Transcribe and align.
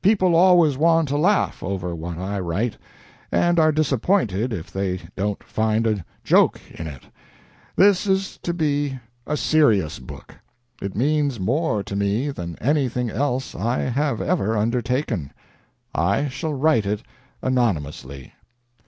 People 0.00 0.34
always 0.34 0.78
want 0.78 1.08
to 1.08 1.18
laugh 1.18 1.62
over 1.62 1.94
what 1.94 2.16
I 2.16 2.40
write, 2.40 2.78
and 3.30 3.58
are 3.60 3.70
disappointed 3.70 4.50
if 4.50 4.70
they 4.72 5.00
don't 5.14 5.42
find 5.44 5.86
a 5.86 6.02
joke 6.24 6.58
in 6.70 6.86
it. 6.86 7.02
This 7.76 8.06
is 8.06 8.38
to 8.44 8.54
be 8.54 8.98
a 9.26 9.36
serious 9.36 9.98
book. 9.98 10.36
It 10.80 10.96
means 10.96 11.38
more 11.38 11.82
to 11.82 11.96
me 11.96 12.30
than 12.30 12.56
anything 12.62 13.10
else 13.10 13.54
I 13.54 13.80
have 13.80 14.22
ever 14.22 14.56
undertaken. 14.56 15.34
I 15.94 16.28
shall 16.28 16.54
write 16.54 16.86
it 16.86 17.02
anonymously." 17.42 18.32